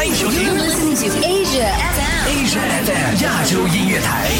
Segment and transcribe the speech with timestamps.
[0.00, 0.96] 欢迎收听《亚洲 FM》，
[1.76, 1.92] 亚
[2.48, 4.30] 洲 FM 亚洲音乐台，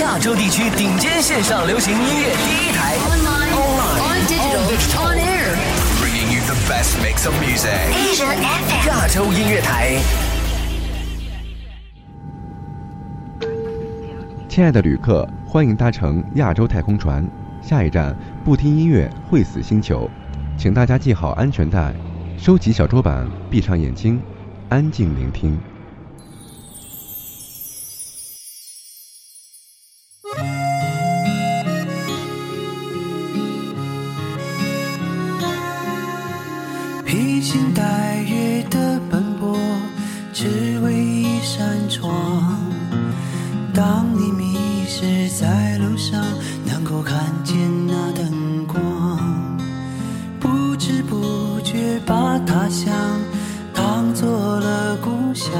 [0.00, 7.76] 亚洲地区顶尖线上流行音乐第一台，Online，On Digital，On Air，Bringing you the best mix of music。
[8.16, 8.40] FM
[8.88, 9.98] 亚洲音乐台，
[14.48, 17.22] 亲爱的旅客，欢迎搭乘亚洲太空船，
[17.60, 20.10] 下一站不听音乐会死星球，
[20.56, 21.92] 请大家系好安全带，
[22.38, 24.18] 收起小桌板，闭上眼睛。
[24.68, 25.56] 安静聆听。
[37.04, 39.56] 披星戴月的奔波，
[40.32, 42.58] 只为一扇窗。
[43.72, 44.56] 当你迷
[44.88, 46.20] 失在路上，
[46.64, 47.56] 能够看见
[47.86, 49.56] 那灯光，
[50.40, 52.92] 不知不觉把他乡
[54.16, 54.26] 做
[54.60, 55.52] 了故乡。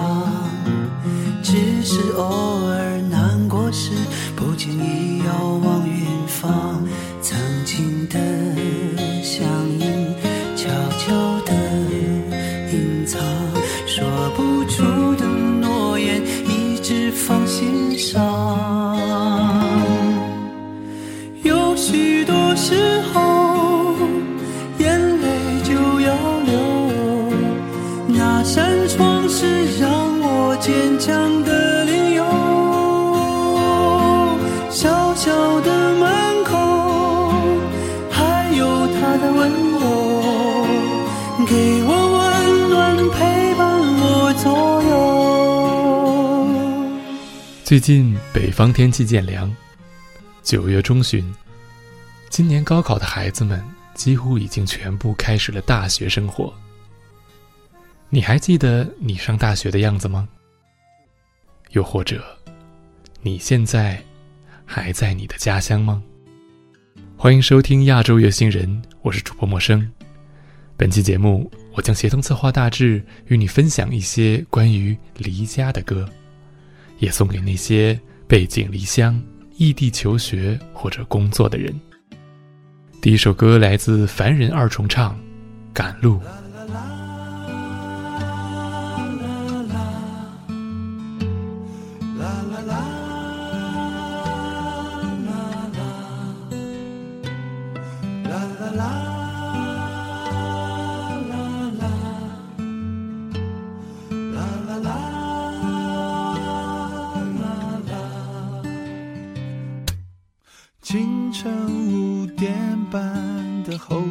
[1.42, 2.24] 只是偶
[2.64, 3.92] 尔难过时，
[4.34, 6.82] 不经意遥望远方，
[47.66, 49.52] 最近北方天气渐凉，
[50.40, 51.34] 九月中旬，
[52.30, 53.60] 今年高考的孩子们
[53.92, 56.54] 几乎已经全部开始了大学生活。
[58.08, 60.28] 你还记得你上大学的样子吗？
[61.72, 62.24] 又或者，
[63.20, 64.00] 你现在
[64.64, 66.00] 还在你的家乡吗？
[67.16, 69.90] 欢迎收听亚洲乐星人，我是主播陌生。
[70.76, 76.08] 本期节目，我将协同策划大致与你分享一些关于离家的歌。
[76.98, 79.20] 也送给那些背井离乡、
[79.56, 81.74] 异地求学或者工作的人。
[83.00, 85.14] 第一首歌来自凡人二重唱，
[85.72, 86.16] 《赶路》。
[110.88, 111.52] 清晨
[111.88, 112.54] 五点
[112.92, 113.02] 半
[113.64, 114.04] 的候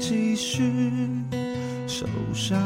[0.00, 0.72] 机室，
[1.86, 2.58] 手上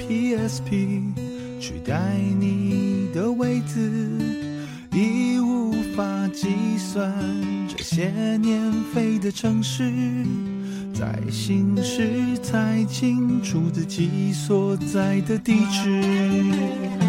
[0.00, 1.14] PSP
[1.60, 3.88] 取代你的位子，
[4.92, 6.02] 已无法
[6.34, 7.08] 计算
[7.68, 9.88] 这些年飞的城市，
[10.92, 17.01] 在行驶才清楚自己所在的地址。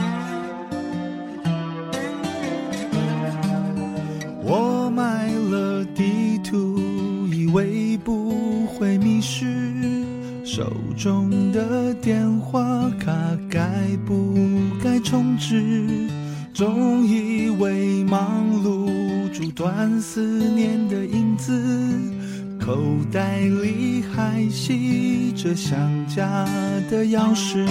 [25.66, 25.80] 想
[26.14, 26.46] 家
[26.92, 27.66] 的钥匙。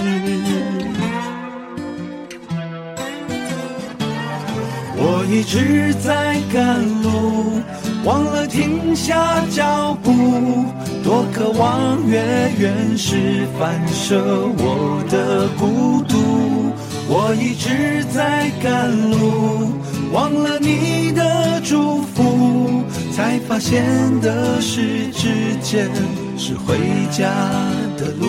[4.97, 7.61] 我一直在赶路，
[8.03, 10.11] 忘了停下脚步，
[11.03, 14.19] 多渴望月圆时反射
[14.57, 16.73] 我的孤独。
[17.07, 19.73] 我一直在赶路，
[20.11, 23.85] 忘了你的祝福，才发现
[24.19, 25.87] 的是之间
[26.37, 26.75] 是回
[27.11, 27.29] 家
[28.03, 28.27] 的路。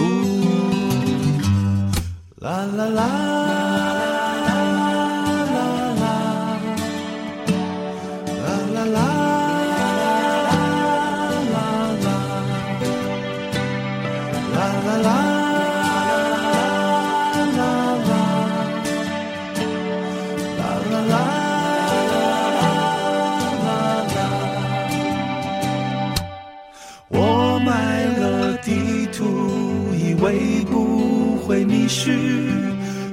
[2.38, 3.33] 啦啦啦。
[30.25, 32.19] 会，不会迷失。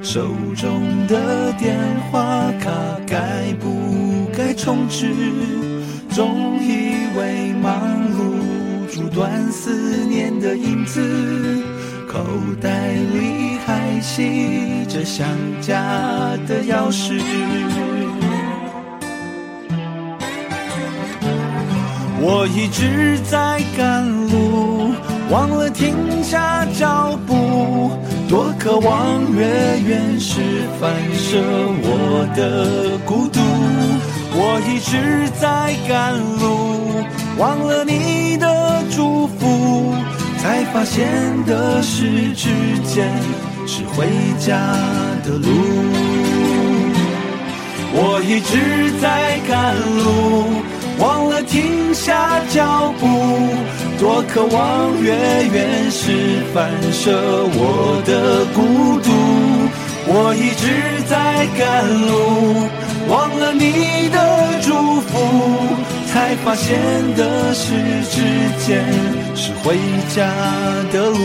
[0.02, 1.78] 手中的电
[2.10, 2.70] 话卡
[3.06, 5.12] 该不该充值？
[6.08, 7.82] 总以为忙
[8.16, 11.62] 碌阻断思念的影子，
[12.08, 12.24] 口
[12.62, 15.28] 袋里还系着想
[15.60, 15.82] 家
[16.48, 17.20] 的钥匙。
[22.24, 24.81] 我一直在赶路，
[25.32, 27.90] 忘了停下脚步，
[28.28, 29.46] 多渴望月
[29.82, 30.42] 圆时
[30.78, 31.40] 反射
[31.80, 33.40] 我的孤独。
[34.34, 37.02] 我一直在赶路，
[37.38, 39.94] 忘了你的祝福，
[40.36, 41.08] 才发现
[41.46, 42.50] 的是之
[42.84, 43.08] 间
[43.66, 44.06] 是回
[44.38, 44.54] 家
[45.24, 45.48] 的路。
[47.94, 49.74] 我一直在赶
[50.04, 50.60] 路，
[50.98, 53.06] 忘了停下脚步，
[53.98, 55.12] 多渴望月
[55.52, 57.10] 圆时反射
[57.54, 59.10] 我的孤独。
[60.04, 62.68] 我一直在赶路，
[63.08, 64.18] 忘了你的
[64.60, 65.12] 祝福，
[66.06, 66.78] 才发现
[67.14, 67.72] 的是
[68.10, 68.22] 之
[68.64, 68.84] 间
[69.34, 69.76] 是回
[70.14, 70.28] 家
[70.92, 71.16] 的路。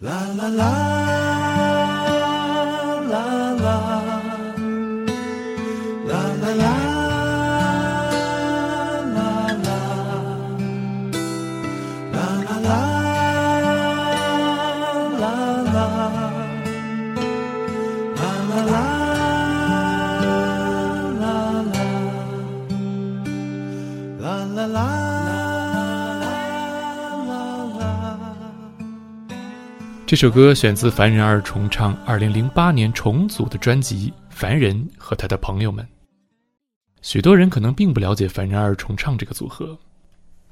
[0.00, 0.95] 啦啦啦
[30.06, 35.84] 这首歌选自凡人二重唱2008年重组的专辑《凡人和他的朋友们》。
[37.02, 39.76] 许多人可能并不了解凡人二重唱这个组合，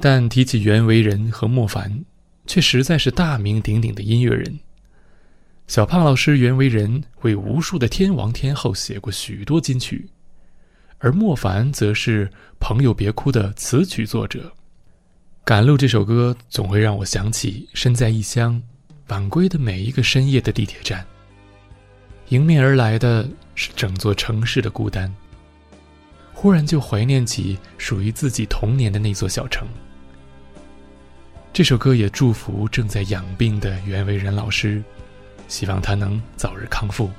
[0.01, 2.05] 但提起袁惟仁和莫凡，
[2.49, 4.59] 却实在是大名鼎鼎的音乐人。
[5.69, 10.05] 小胖老师袁惟仁为无数的天王天后写过许多金曲，
[10.99, 12.27] 而莫凡则是
[12.59, 14.53] 《朋友别哭》的词曲作者。
[15.45, 18.61] 赶路这首歌总会让我想起身在异乡。
[19.09, 21.05] 晚归的每一个深夜的地铁站，
[22.31, 25.13] 迎面而来的是整座城市的孤单。
[26.33, 29.69] 忽然就怀念起属于自己童年的那座小城。
[31.53, 34.83] 这首歌也祝福正在养病的袁惟仁老师，
[35.49, 37.11] 希望他能早日康复。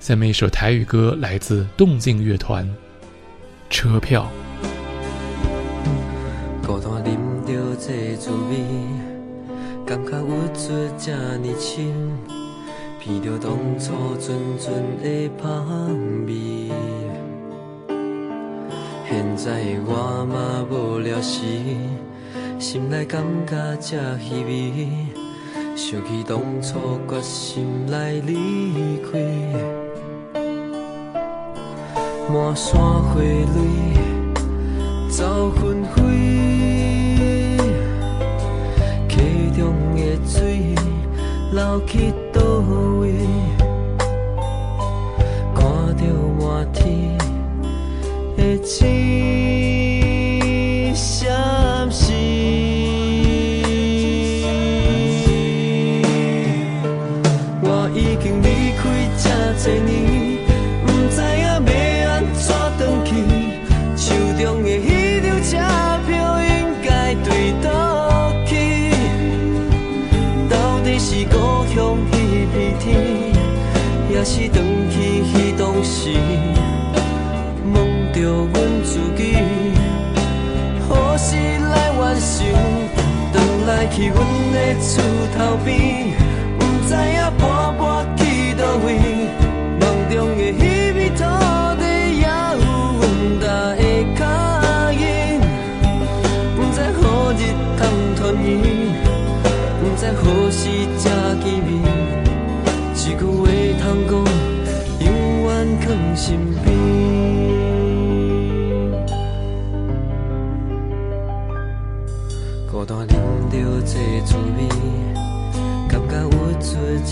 [0.00, 2.66] 下面一首台语歌来自动静乐团，
[3.70, 4.28] 《车票》。
[9.86, 11.86] 感觉有出这呢深，
[13.06, 16.72] 闻着当初纯纯的香味。
[19.08, 21.46] 现在我嘛无聊时，
[22.58, 24.88] 心内感觉这稀微，
[25.76, 29.20] 想起当初决心来离开，
[32.28, 33.46] 满山花蕊
[35.08, 36.45] 走纷飞。
[41.56, 42.42] 流去倒
[43.00, 43.14] 位？
[45.54, 45.64] 看
[45.96, 46.04] 着
[46.38, 47.16] 满天
[48.36, 49.15] 的星，
[74.28, 74.58] 是回
[74.90, 76.10] 去迄当时，
[77.64, 77.76] 梦
[78.12, 79.38] 着阮自己，
[80.88, 82.44] 何时来完成？
[83.32, 83.36] 转
[83.68, 84.18] 来去阮
[84.52, 85.00] 的厝
[85.38, 86.10] 头边，
[86.58, 87.22] 不知影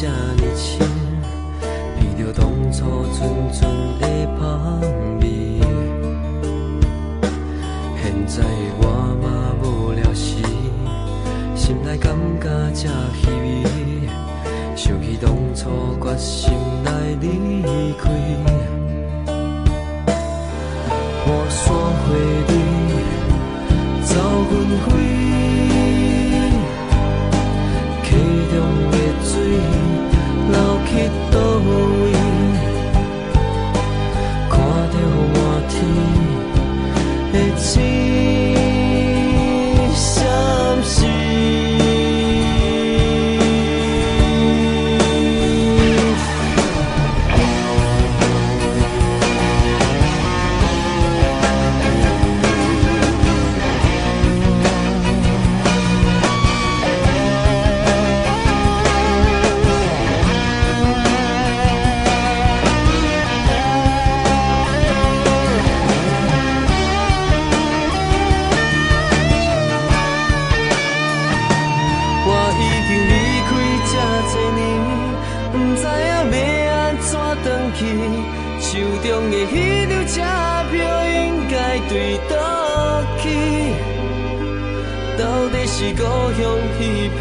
[0.04, 0.86] 这呢深，
[1.96, 2.84] 闻着当初
[3.14, 4.02] 纯纯的
[4.38, 4.38] 香
[5.18, 5.24] 味。
[7.96, 8.44] 现在
[8.80, 8.82] 我
[9.22, 9.24] 嘛
[9.62, 10.36] 无聊时，
[11.56, 12.82] 心内感觉这
[13.14, 13.64] 稀微，
[14.76, 16.52] 想起当初决心
[16.84, 16.90] 来
[17.22, 17.62] 离
[17.94, 18.53] 开。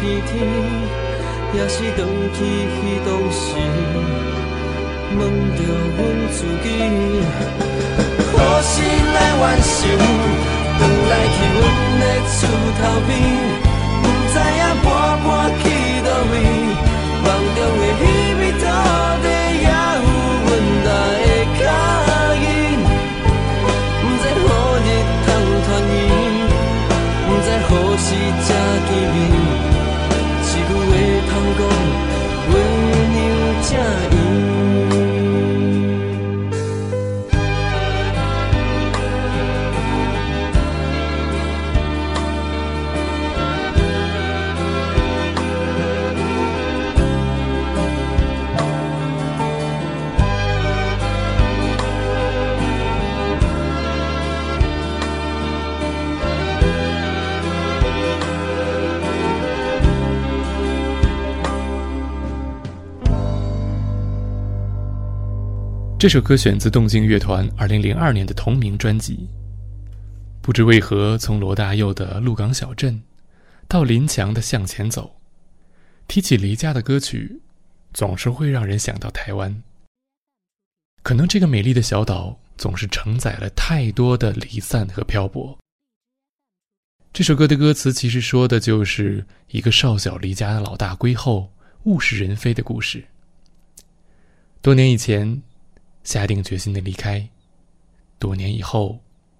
[0.04, 0.32] 迄片天，
[1.54, 1.96] 也是回
[2.36, 3.56] 去迄当时，
[5.16, 5.20] 问
[5.56, 5.58] 着
[5.96, 5.98] 阮
[6.30, 6.66] 自己。
[8.30, 8.74] 何时
[9.14, 9.72] 来完成？
[10.76, 11.60] 回来去阮
[12.00, 12.36] 的厝
[12.78, 13.10] 头边，
[14.02, 14.86] 不知影搬
[15.24, 15.26] 搬
[15.62, 15.64] 去
[16.04, 16.34] 倒位，
[17.24, 18.02] 梦中的彼
[18.36, 18.62] 片土
[19.22, 19.26] 地
[19.64, 20.04] 也有
[20.44, 20.46] 阮
[20.84, 20.88] 来
[21.24, 21.62] 的脚
[22.44, 22.44] 印，
[24.02, 24.44] 不知何
[24.84, 24.86] 日
[25.24, 25.26] 通
[25.64, 25.96] 团圆，
[27.26, 28.06] 不知何时
[28.44, 28.46] 才
[66.04, 69.26] 这首歌选自动静乐团2002年的同名专辑。
[70.42, 72.94] 不知为何，从罗大佑的《鹿港小镇》
[73.66, 75.16] 到林强的《向前走》，
[76.06, 77.40] 提起离家的歌曲，
[77.94, 79.62] 总是会让人想到台湾。
[81.02, 85.58] 可能这个美丽的小岛总是承载了太多的离散和漂泊。
[87.14, 91.50] 这首歌的歌词其实说的就是一个少小离家的老大归后，
[91.84, 93.02] 物是人非的故事。
[94.60, 95.42] 多年以前。
[96.04, 97.26] 下定决心的离开，
[98.18, 98.98] 多年以后，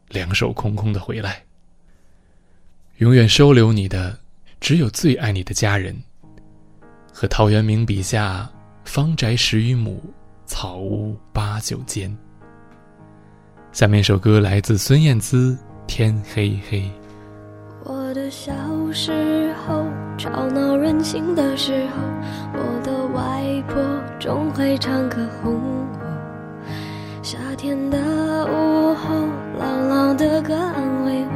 [0.09, 1.43] 两手空空的回来。
[2.99, 4.19] 永远收留你的，
[4.61, 5.95] 只有最爱你的家人。
[7.13, 8.51] 和陶渊明笔下
[8.85, 10.03] “方宅十余亩，
[10.47, 12.17] 草屋八九间”。
[13.73, 15.53] 下面一首歌来自孙燕姿，
[15.87, 16.81] 《天黑黑》。
[17.85, 18.53] 我的小
[18.93, 19.85] 时候，
[20.17, 22.03] 吵闹任性的时候，
[22.55, 26.04] 我的外婆总会唱歌哄我。
[27.25, 27.97] 夏天的
[28.45, 29.15] 午后，
[29.59, 31.33] 牢牢的歌安慰我，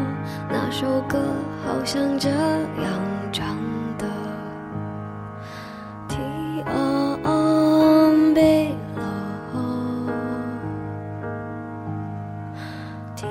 [0.50, 1.18] 那首歌
[1.64, 3.00] 好像这样
[3.32, 3.56] 唱
[3.96, 4.04] 的。
[6.06, 6.20] 天
[7.24, 9.00] 黑了，
[13.16, 13.26] 天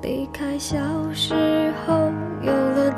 [0.00, 0.78] 离开小
[1.12, 1.49] 时候，有了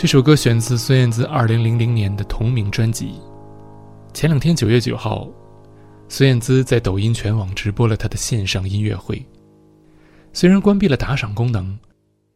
[0.00, 3.20] 这首歌选自孙燕姿2000年的同名专辑。
[4.14, 5.28] 前两天，九月九号，
[6.08, 9.22] 孙燕姿在抖音全网直播了她的线上音乐会。
[10.32, 11.78] 虽然关闭了打赏功能，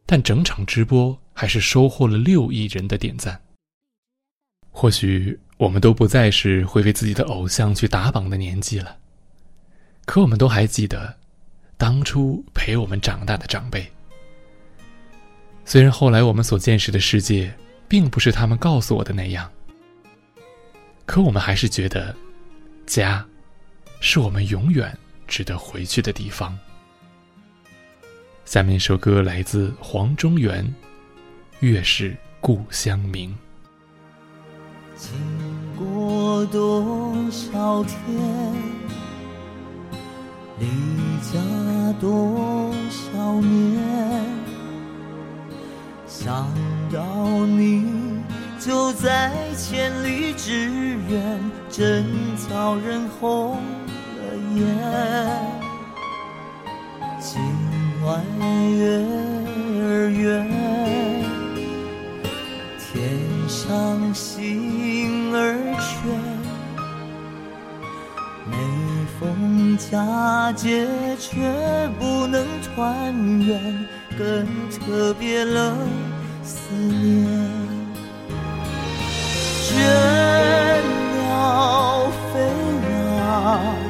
[0.05, 3.41] 但整场直播还是收获了六亿人的点赞。
[4.71, 8.95] 或许我们都不再是会为自己的偶像去打榜的年纪了，
[10.05, 11.17] 可我们都还记得
[11.79, 13.91] 当初陪我们长大的长辈。
[15.65, 17.53] 虽然后来我们所见识的世界，
[17.89, 19.51] 并不是他们告诉我的那样，
[21.07, 22.15] 可我们还是觉得，
[22.87, 23.25] 家，
[24.01, 26.57] 是我们永远值得回去的地方。
[28.45, 30.63] 下面一首歌来自黄中原，
[31.61, 33.31] 《月是故乡明》。
[34.97, 35.11] 经
[35.77, 37.97] 过多少天，
[40.61, 40.67] 离
[41.23, 44.44] 家多少年，
[46.17, 46.47] 想
[46.93, 48.23] 到你
[48.61, 50.71] 就在千里之
[51.11, 52.07] 远，真
[52.49, 54.23] 叫人红了
[54.55, 54.65] 眼。
[57.19, 57.43] 今
[58.07, 58.23] 晚
[58.71, 59.05] 月
[59.83, 60.49] 儿圆，
[62.79, 63.11] 天
[63.49, 66.09] 上星儿缺，
[68.49, 68.57] 每
[69.19, 70.87] 逢佳节
[71.19, 71.35] 却
[71.99, 75.77] 不能团圆，更特别了
[76.43, 77.65] 思念。
[79.67, 79.73] 倦
[81.15, 82.41] 鸟飞
[83.19, 83.84] 了，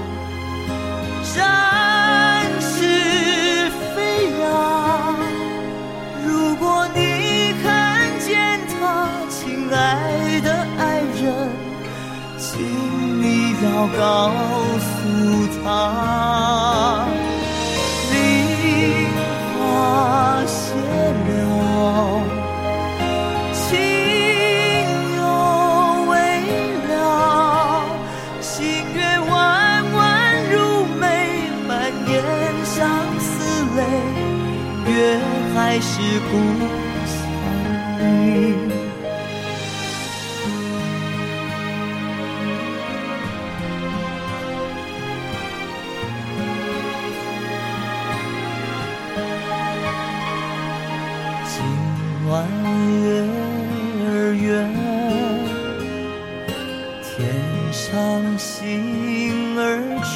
[58.57, 60.15] 心儿缺，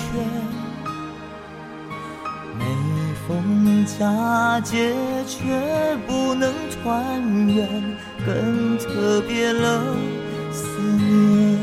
[2.57, 2.63] 每
[3.27, 4.95] 逢佳节
[5.27, 5.37] 却
[6.07, 7.67] 不能团圆，
[8.25, 9.83] 更特别了
[10.53, 11.59] 思念。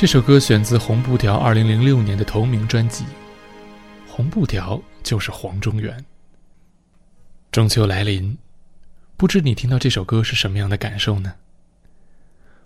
[0.00, 3.04] 这首歌选自红布条2006年的同名专辑，
[4.08, 6.02] 红布条就是黄中原。
[7.52, 8.34] 中秋来临，
[9.18, 11.34] 不知你听到这首歌是什么样的感受呢？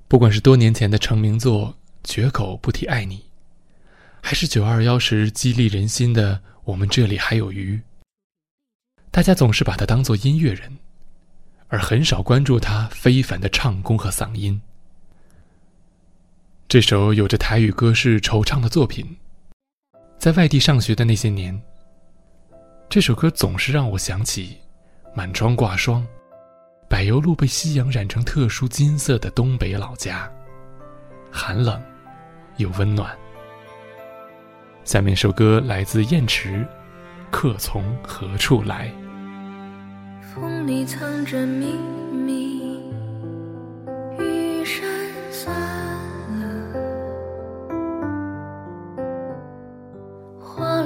[0.06, 1.70] 不管是多年前的成名作
[2.04, 3.16] 《绝口不提爱你》，
[4.22, 7.76] 还是九二幺时激励人心的《我们这里还有鱼》，
[9.10, 10.78] 大家总是把他当做音乐人，
[11.66, 14.62] 而很少关注他非凡的唱功和嗓音。
[16.66, 19.06] 这首有着台语歌式惆怅的作品，
[20.18, 21.60] 在外地上学的那些年，
[22.88, 24.58] 这首歌总是让我想起。
[25.16, 26.04] 满窗挂霜，
[26.88, 30.28] 柏油路被夕阳染成特殊金色的东北老家，
[31.30, 31.80] 寒冷
[32.56, 33.16] 又温暖。
[34.82, 36.66] 下面首歌来自燕池，
[37.30, 38.92] 《客从何处来》。
[40.34, 41.66] 风里藏着秘
[42.10, 42.43] 密，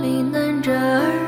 [0.00, 1.27] 里难着耳。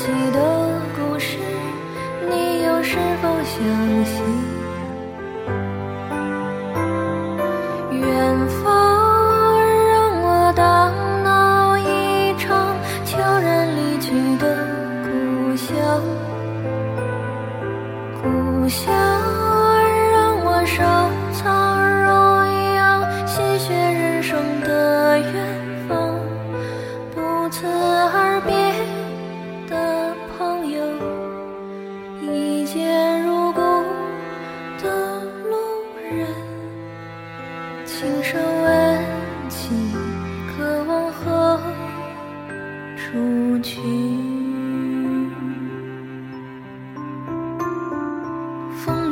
[0.00, 1.36] 起的故事，
[2.30, 3.60] 你又是否相
[4.06, 4.19] 信？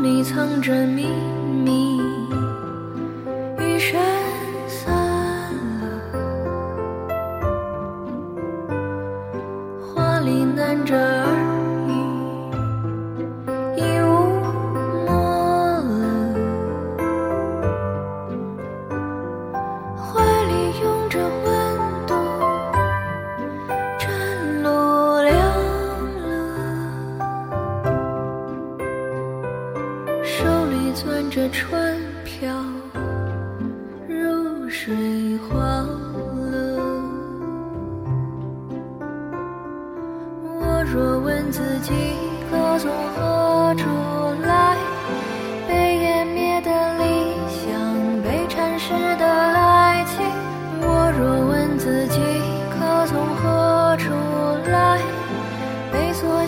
[0.03, 1.07] 里藏着秘
[1.65, 1.99] 密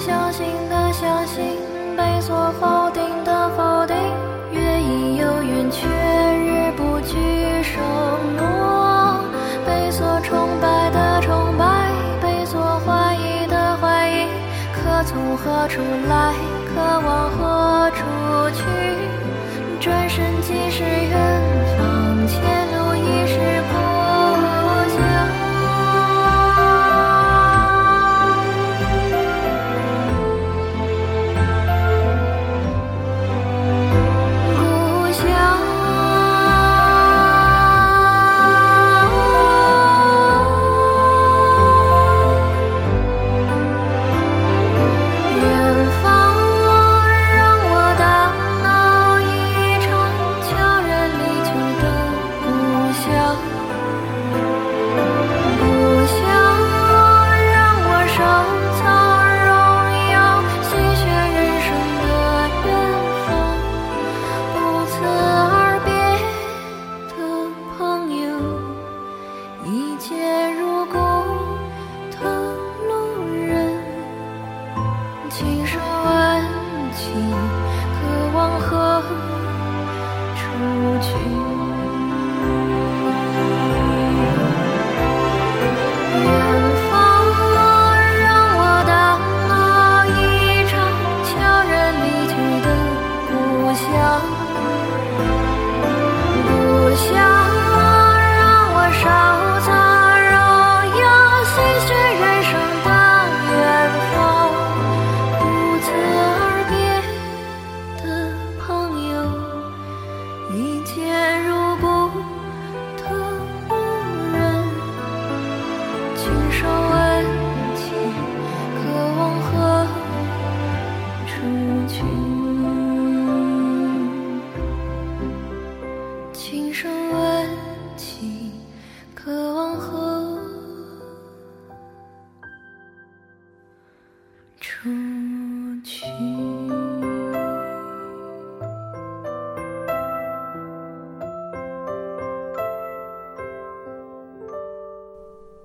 [0.01, 1.59] 相信的相信，
[1.97, 3.95] 被所否定的否定。
[4.51, 7.15] 月已有圆，却日不惧
[7.63, 7.81] 承
[8.37, 9.21] 诺，
[9.67, 11.91] 被所崇拜的崇拜，
[12.23, 14.27] 被所怀疑的怀疑。
[14.73, 15.01] 可。
[15.03, 16.35] 从何处来，
[16.69, 18.05] 可往何处
[18.55, 18.63] 去？
[19.81, 20.23] 转身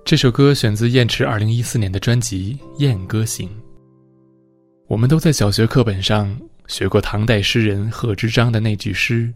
[0.06, 3.48] 这首歌选自燕池二零一四年的专辑《燕歌行》。
[4.86, 9.34] 我们都在小学课本上学过唐代诗人贺知章的那句诗：“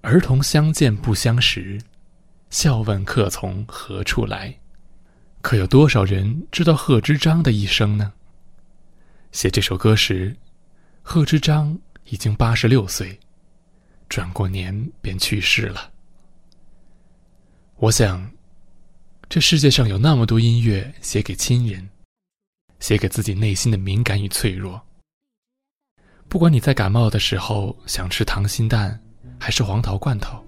[0.00, 1.78] 儿童相见不相识，
[2.48, 4.58] 笑问客从何处来。”
[5.42, 8.14] 可有多少人知道贺知章的一生呢？
[9.30, 10.34] 写这首歌时，
[11.02, 13.20] 贺知章已经八十六岁，
[14.08, 15.90] 转过年便去世了。
[17.76, 18.26] 我想。
[19.30, 21.88] 这世界上有那么多音乐写给亲人，
[22.80, 24.82] 写给自己内心的敏感与脆弱。
[26.28, 29.00] 不管你在感冒的时候想吃溏心蛋，
[29.38, 30.44] 还是黄桃罐头，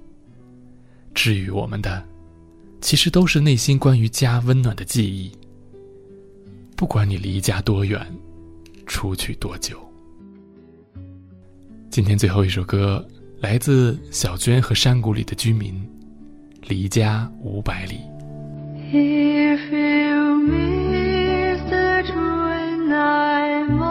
[1.14, 2.05] 治愈我们的，
[2.81, 5.31] 其实都是内心关于家温暖的记忆。
[6.75, 8.05] 不管你离家多远，
[8.88, 9.81] 出去多久。
[11.88, 13.07] 今天最后一首歌
[13.38, 15.73] 来自小娟和山谷里的居民，
[16.68, 17.95] 《离家五百里》。
[18.95, 23.82] If you miss the train I'm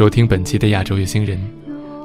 [0.00, 1.38] 收听本期的亚洲月星人，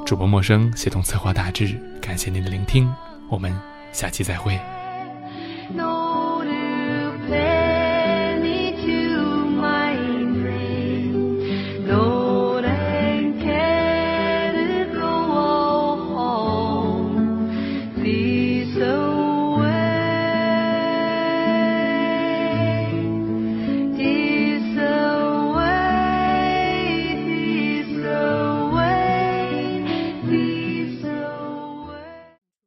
[0.05, 2.93] 主播陌生，协同策划大致，感谢您的聆听，
[3.29, 3.57] 我们
[3.93, 4.59] 下期再会。